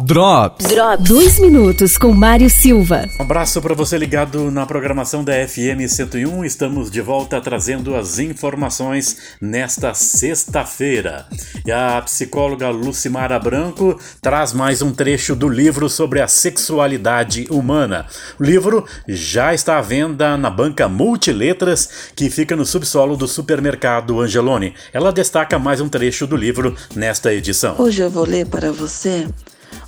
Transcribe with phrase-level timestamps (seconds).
[0.00, 0.68] Drops.
[0.68, 1.06] Drops.
[1.06, 3.06] Dois minutos com Mário Silva.
[3.20, 6.46] Um abraço para você ligado na programação da FM 101.
[6.46, 11.26] Estamos de volta trazendo as informações nesta sexta-feira.
[11.66, 18.06] E a psicóloga Lucimara Branco traz mais um trecho do livro sobre a sexualidade humana.
[18.40, 24.22] O livro já está à venda na banca Multiletras, que fica no subsolo do supermercado
[24.22, 24.72] Angelone.
[24.90, 27.76] Ela destaca mais um trecho do livro nesta edição.
[27.78, 29.28] Hoje eu vou ler para você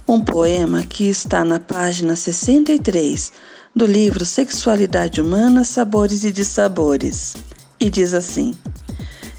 [0.06, 3.32] um poema que está na página 63
[3.74, 7.34] do livro Sexualidade Humana, Sabores e Dissabores.
[7.80, 8.54] E diz assim: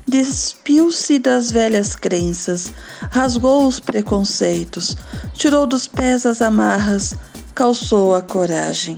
[0.07, 2.73] Despiu-se das velhas crenças,
[3.11, 4.97] rasgou os preconceitos,
[5.33, 7.13] tirou dos pés as amarras,
[7.53, 8.97] calçou a coragem.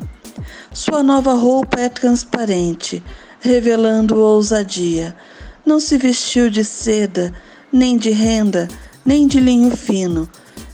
[0.72, 3.04] Sua nova roupa é transparente,
[3.42, 5.16] revelando ousadia.
[5.66, 7.34] Não se vestiu de seda,
[7.74, 8.70] nem de renda,
[9.06, 10.30] nem de linho fino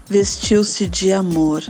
[0.09, 1.63] vestiu-se de amor,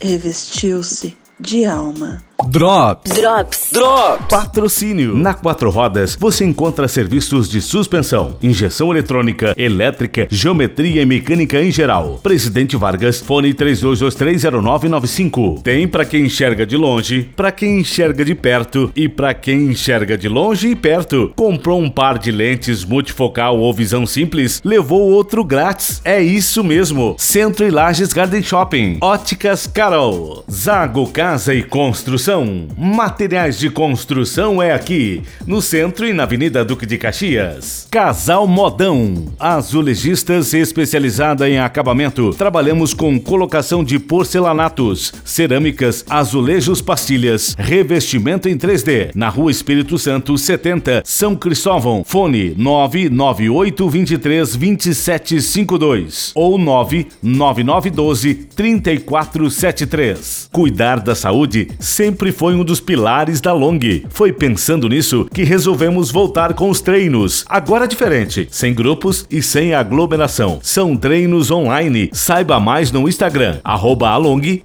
[0.00, 2.25] revestiu-se de alma.
[2.48, 3.10] Drops.
[3.10, 3.70] Drops.
[3.72, 4.26] Drops.
[4.28, 5.16] Patrocínio.
[5.16, 11.72] Na Quatro Rodas você encontra serviços de suspensão, injeção eletrônica, elétrica, geometria e mecânica em
[11.72, 12.20] geral.
[12.22, 15.60] Presidente Vargas, fone 32230995.
[15.62, 20.16] Tem para quem enxerga de longe, para quem enxerga de perto e para quem enxerga
[20.16, 21.32] de longe e perto.
[21.34, 26.00] Comprou um par de lentes multifocal ou visão simples, levou outro grátis.
[26.04, 27.16] É isso mesmo.
[27.18, 28.98] Centro e Lages Garden Shopping.
[29.00, 30.44] Óticas Carol.
[30.48, 32.66] Zago Casa e Construção construção.
[32.76, 37.86] Materiais de construção é aqui, no centro e na Avenida Duque de Caxias.
[37.90, 39.32] Casal Modão.
[39.38, 42.34] Azulejistas especializada em acabamento.
[42.36, 49.10] Trabalhamos com colocação de porcelanatos, cerâmicas, azulejos, pastilhas, revestimento em 3D.
[49.14, 52.04] Na Rua Espírito Santo 70, São Cristóvão.
[52.04, 60.48] Fone 998 23 2752 ou 99912 3473.
[60.52, 63.78] Cuidar da saúde sempre sempre foi um dos pilares da Long.
[64.08, 67.44] Foi pensando nisso que resolvemos voltar com os treinos.
[67.48, 70.58] Agora é diferente, sem grupos e sem aglomeração.
[70.62, 72.10] São treinos online.
[72.12, 74.62] Saiba mais no Instagram, arroba along,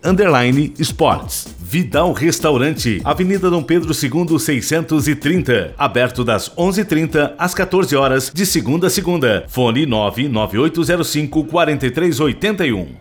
[0.80, 1.48] esportes.
[1.60, 8.88] Vidal Restaurante, Avenida Dom Pedro II 630, aberto das 11:30 às 14 horas de segunda
[8.88, 9.46] a segunda.
[9.48, 13.00] Fone 99805 4381.